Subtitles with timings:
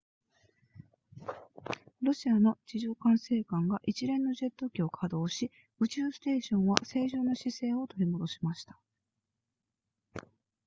[2.01, 8.79] ロシアの地上管制管が一連のジェット機を稼働し宇宙ステーションは正常な姿勢を取り戻しました